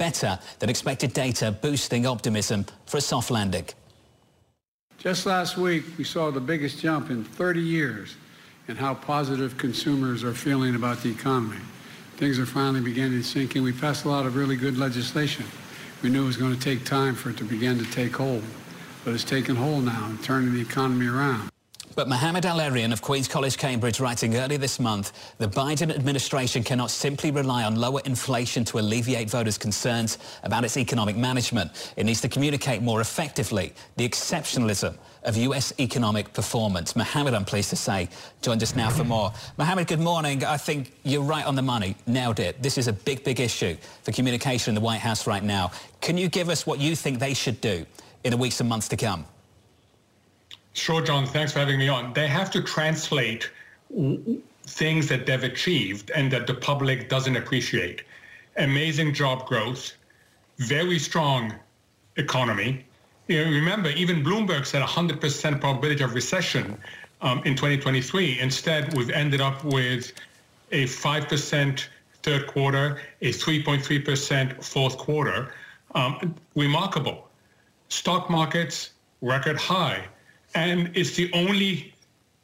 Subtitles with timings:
[0.00, 3.66] better than expected data boosting optimism for a soft landing.
[4.96, 8.16] Just last week, we saw the biggest jump in 30 years
[8.66, 11.60] in how positive consumers are feeling about the economy.
[12.16, 13.62] Things are finally beginning to sink in.
[13.62, 15.44] We passed a lot of really good legislation.
[16.02, 18.42] We knew it was going to take time for it to begin to take hold,
[19.04, 21.49] but it's taken hold now and turning the economy around.
[22.00, 26.90] But Mohamed El-Erian of Queen's College, Cambridge, writing earlier this month, the Biden administration cannot
[26.90, 31.92] simply rely on lower inflation to alleviate voters' concerns about its economic management.
[31.98, 35.74] It needs to communicate more effectively the exceptionalism of U.S.
[35.78, 36.96] economic performance.
[36.96, 38.08] Mohamed, I'm pleased to say,
[38.40, 39.30] joined us now for more.
[39.58, 40.42] Mohamed, good morning.
[40.42, 41.96] I think you're right on the money.
[42.06, 42.62] Nailed it.
[42.62, 45.70] This is a big, big issue for communication in the White House right now.
[46.00, 47.84] Can you give us what you think they should do
[48.24, 49.26] in the weeks and months to come?
[50.80, 51.26] Sure, Jon.
[51.26, 52.14] Thanks for having me on.
[52.14, 53.50] They have to translate
[54.64, 58.02] things that they've achieved and that the public doesn't appreciate.
[58.56, 59.92] Amazing job growth,
[60.56, 61.52] very strong
[62.16, 62.86] economy.
[63.28, 66.78] You know, remember, even Bloomberg said 100% probability of recession
[67.20, 68.40] um, in 2023.
[68.40, 70.12] Instead, we've ended up with
[70.72, 71.86] a 5%
[72.22, 75.52] third quarter, a 3.3% fourth quarter.
[75.94, 77.28] Um, remarkable.
[77.90, 80.06] Stock markets, record high
[80.54, 81.94] and it's the only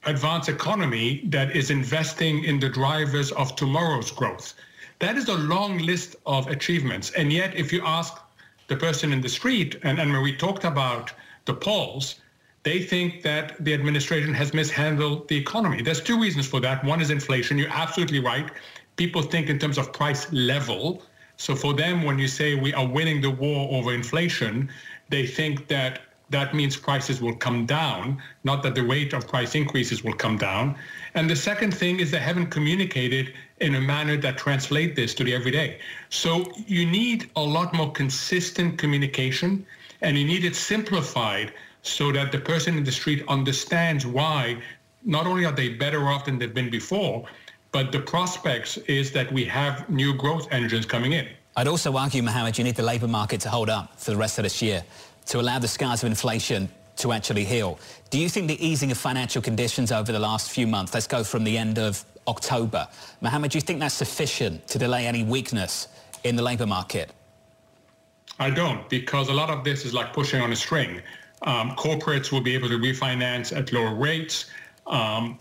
[0.04, 4.54] advanced economy that is investing in the drivers of tomorrow's growth.
[5.00, 7.10] That is a long list of achievements.
[7.12, 8.14] And yet, if you ask
[8.68, 11.12] the person in the street, and, Annmarie talked about
[11.44, 12.16] the polls,
[12.62, 15.82] they think that the administration has mishandled the economy.
[15.82, 16.84] There's two reasons for that.
[16.84, 17.58] One is inflation.
[17.58, 18.50] You're absolutely right.
[18.96, 21.02] People think in terms of price level.
[21.36, 24.70] So for them, when you say we are winning the war over inflation,
[25.10, 26.00] they think that
[26.30, 30.36] that means prices will come down, not that the rate of price increases will come
[30.36, 30.76] down.
[31.14, 35.24] And the second thing is they haven't communicated in a manner that translate this to
[35.24, 35.78] the everyday.
[36.10, 39.64] So you need a lot more consistent communication
[40.02, 44.60] and you need it simplified so that the person in the street understands why
[45.04, 47.24] not only are they better off than they've been before,
[47.70, 51.28] but the prospects is that we have new growth engines coming in.
[51.54, 54.38] I'd also argue, Mohamed, you need the labour market to hold up for the rest
[54.38, 54.82] of this year
[55.26, 57.78] to allow the scars of inflation to actually heal.
[58.10, 61.22] Do you think the easing of financial conditions over the last few months, let's go
[61.22, 62.88] from the end of October,
[63.20, 65.88] Mohamed, do you think that's sufficient to delay any weakness
[66.24, 67.12] in the labour market?
[68.38, 71.00] I don't, because a lot of this is like pushing on a string.
[71.42, 74.46] Um, corporates will be able to refinance at lower rates,
[74.86, 75.38] um,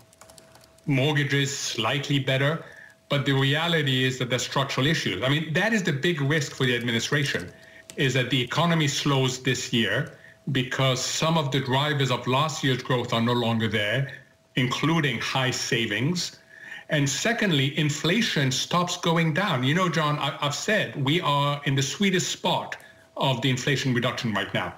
[0.86, 2.64] mortgages slightly better,
[3.08, 5.22] but the reality is that there's structural issues.
[5.22, 7.52] I mean, that is the big risk for the administration
[7.96, 10.18] is that the economy slows this year
[10.52, 14.12] because some of the drivers of last year's growth are no longer there,
[14.54, 16.38] including high savings.
[16.88, 19.64] And secondly, inflation stops going down.
[19.64, 22.76] You know, Jon, I, have said we are in the sweetest spot
[23.16, 24.74] of the inflation reduction right now.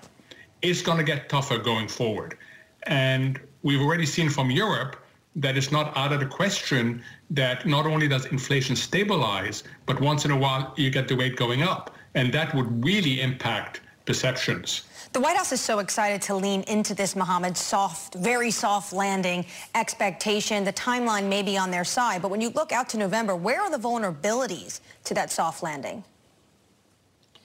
[0.63, 2.39] It's going to get tougher going forward.
[2.85, 4.97] And we've already seen from Europe
[5.37, 10.25] that it's not out of the question that not only does inflation stabilize, but once
[10.25, 14.83] in a while you get the rate going up and that would really impact perceptions.
[15.13, 19.47] The White House is so excited to lean into this, Mohamed, soft, very soft landing
[19.77, 20.65] expectation.
[20.65, 23.61] The timeline may be on their side, but when you look out to November, where
[23.61, 26.03] are the vulnerabilities to that soft landing?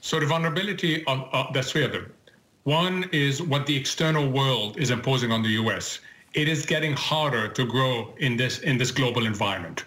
[0.01, 2.11] So the vulnerability, of, uh, there's three of them.
[2.63, 5.99] One is what the external world is imposing on the U.S.
[6.33, 9.85] It is getting harder to grow in this in this global environment.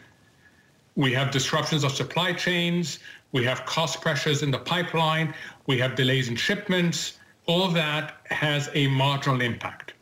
[0.94, 3.00] We have disruptions of supply chains.
[3.32, 5.34] We have cost pressures in the pipeline.
[5.66, 7.18] We have delays in shipments.
[7.46, 9.92] All that has a marginal impact.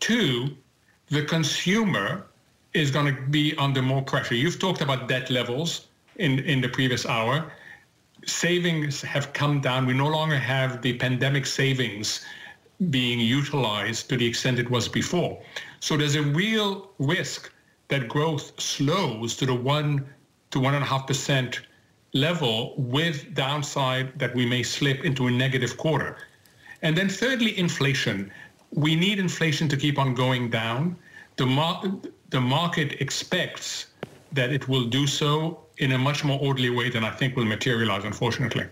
[0.00, 0.56] Two,
[1.08, 2.26] the consumer
[2.74, 4.34] is going to be under more pressure.
[4.34, 5.86] You've talked about debt levels
[6.16, 7.52] in, in the previous hour.
[8.26, 9.86] Savings have come down.
[9.86, 12.24] We no longer have the pandemic savings
[12.90, 15.40] being utilized to the extent it was before.
[15.80, 17.52] So there's a real risk
[17.88, 20.06] that growth slows to the one
[20.50, 21.60] to one and a half percent
[22.12, 26.16] level with downside that we may slip into a negative quarter.
[26.82, 28.30] And then thirdly, inflation.
[28.72, 30.96] We need inflation to keep on going down.
[31.36, 31.82] The, mar-
[32.30, 33.86] the market expects
[34.32, 37.44] that it will do so in a much more orderly way than I think will
[37.44, 38.66] materialize, unfortunately.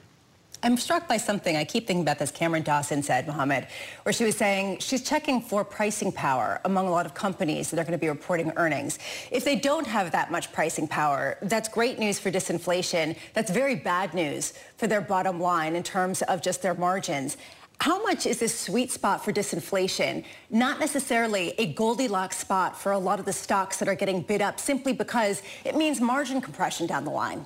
[0.64, 1.58] I'm struck by something.
[1.58, 2.31] I keep thinking about this.
[2.31, 3.66] Cameron Dawson said, Mohamed,
[4.05, 7.78] where she was saying she's checking for pricing power among a lot of companies that
[7.78, 8.99] are going to be reporting earnings.
[9.31, 13.14] If they don't have that much pricing power, that's great news for disinflation.
[13.34, 17.37] That's very bad news for their bottom line in terms of just their margins.
[17.81, 22.99] How much is this sweet spot for disinflation not necessarily a Goldilocks spot for a
[22.99, 26.87] lot of the stocks that are getting bid up simply because it means margin compression
[26.87, 27.44] down the line?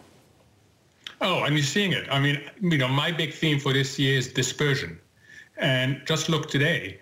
[1.20, 2.06] Oh, and you're seeing it.
[2.10, 4.98] I mean, you know, my big theme for this year is dispersion.
[5.56, 7.00] And just look today,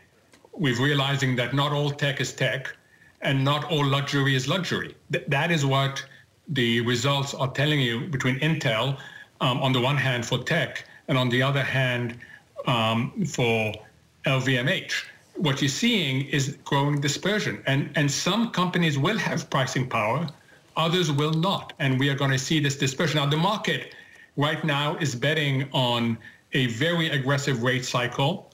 [0.52, 2.74] we're realizing that not all tech is tech
[3.20, 4.94] and not all luxury is luxury.
[5.12, 6.04] Th- that is what
[6.48, 8.98] the results are telling you between Intel
[9.42, 12.18] um, on the one hand for tech and on the other hand
[12.66, 13.74] um, for
[14.24, 14.92] LVMH.
[15.34, 17.62] What you're seeing is growing dispersion.
[17.66, 20.26] And, and some companies will have pricing power,
[20.76, 21.74] others will not.
[21.78, 23.16] And we are going to see this dispersion.
[23.16, 23.92] Now, the market
[24.36, 26.18] right now is betting on
[26.52, 28.50] a very aggressive rate cycle,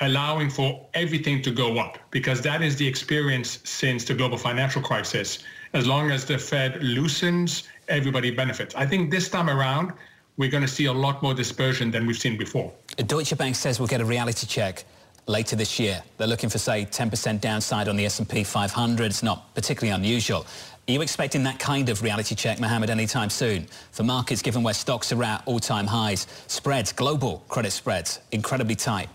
[0.00, 4.82] allowing for everything to go up, because that is the experience since the global financial
[4.82, 5.44] crisis.
[5.72, 8.74] As long as the Fed loosens, everybody benefits.
[8.74, 9.92] I think this time around,
[10.36, 12.72] we're going to see a lot more dispersion than we've seen before.
[12.96, 14.84] Deutsche Bank says we'll get a reality check
[15.26, 16.02] later this year.
[16.18, 19.04] They're looking for, say, 10% downside on the S&P 500.
[19.04, 20.46] It's not particularly unusual.
[20.88, 23.66] Are you expecting that kind of reality check, Mohamed, anytime soon?
[23.92, 29.08] For markets, given where stocks are at all-time highs, spreads, global credit spreads, incredibly tight.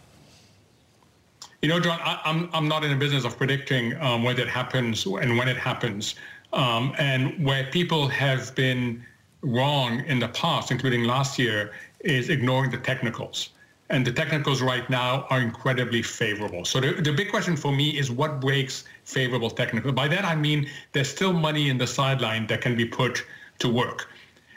[1.62, 4.40] You know, Jon, I, am I'm, I'm not in the business of predicting um, when
[4.40, 6.16] it happens and when it happens.
[6.54, 9.06] Um, and where people have been
[9.42, 13.50] wrong in the past, including last year, is ignoring the technicals
[13.89, 16.66] and the technicals right now are incredibly favorable.
[16.66, 19.92] So the, the big question for me is what breaks favorable technical?
[19.92, 23.25] By that I mean there's still money in the sideline that can be put
[23.60, 24.10] to work.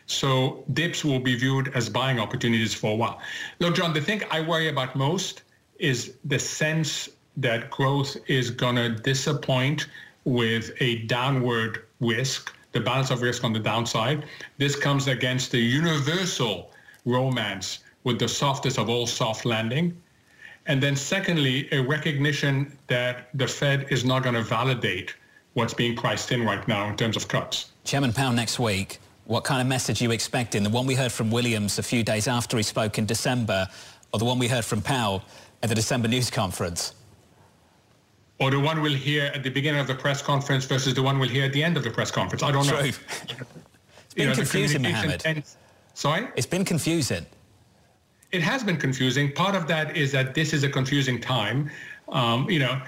[0.06, 3.20] So dips will be viewed as buying opportunities for a while.
[3.60, 5.42] Look, Jon, the thing I worry about most
[5.78, 9.86] is the sense that growth is going to disappoint
[10.24, 14.26] with a downward risk, the balance of risk on the downside.
[14.58, 16.72] This comes against the universal
[17.04, 19.96] romance with the softest of all soft landing.
[20.66, 25.14] And then secondly, a recognition that the Fed is not going to validate
[25.54, 27.72] what's being priced in right now in terms of cuts.
[27.84, 30.62] Chairman Powell next week, what kind of message are you expecting?
[30.62, 33.66] The one we heard from Williams a few days after he spoke in December,
[34.12, 35.22] or the one we heard from Powell
[35.62, 36.94] at the December news conference?
[38.38, 41.18] Or the one we'll hear at the beginning of the press conference versus the one
[41.18, 42.42] we'll hear at the end of the press conference.
[42.42, 42.78] I don't True.
[42.78, 42.84] know.
[42.84, 45.44] it's been you know, confusing, Mohamed.
[45.94, 46.28] Sorry?
[46.36, 47.26] It's been confusing
[48.32, 49.32] it has been confusing.
[49.32, 51.70] Part of that is that this is a confusing time.
[52.08, 52.80] Um, you know,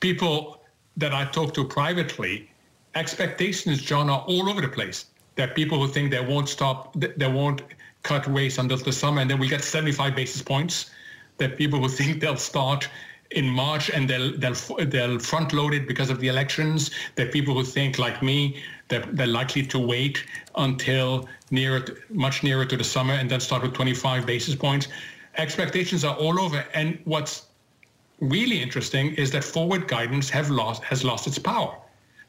[0.00, 0.62] people
[0.96, 2.50] that I talk to privately,
[2.94, 5.06] expectations, Jon, are all over the place.
[5.36, 7.62] That people who think they won't stop, they won't
[8.02, 10.90] cut rates until the summer, and then we get 75 basis points.
[11.38, 12.88] That people who think they'll start
[13.30, 16.90] in March and they'll they'll they'll front load it because of the elections.
[17.14, 20.24] That people who think like me that they're likely to wait
[20.56, 24.88] until nearer, to, much nearer to the summer, and then start with 25 basis points.
[25.36, 27.46] Expectations are all over, and what's
[28.20, 31.76] really interesting is that forward guidance have lost has lost its power.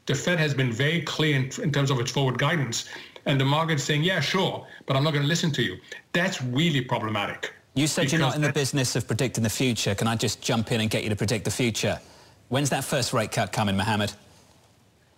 [0.06, 2.88] The Fed has been very clear in, in terms of its forward guidance,
[3.26, 5.78] and the market's saying, "Yeah, sure, but I'm not going to listen to you."
[6.12, 7.52] That's really problematic.
[7.74, 9.94] You said you're not in the business of predicting the future.
[9.94, 12.00] Can I just jump in and get you to predict the future?
[12.48, 14.12] When's that first rate cut coming, Mohamed?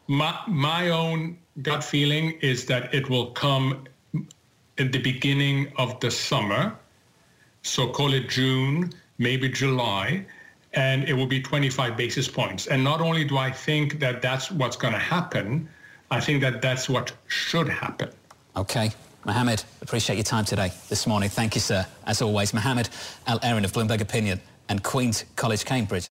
[0.09, 3.87] My, my own gut feeling is that it will come
[4.79, 6.77] at the beginning of the summer.
[7.63, 10.25] So call it June, maybe July,
[10.75, 12.67] and it will be 25 basis points.
[12.67, 15.69] And not only do I think that that's what's going to happen,
[16.11, 18.11] I think that that's what should happen.
[18.57, 18.91] Okay.
[19.25, 21.29] Mohamed, appreciate your time today, this morning.
[21.29, 21.87] Thank you, sir.
[22.07, 22.89] As always, Mohamed
[23.27, 26.12] El-Erian of Bloomberg Opinion and Queen's College, Cambridge.